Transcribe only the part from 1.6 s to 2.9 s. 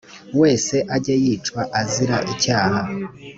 azira icyaha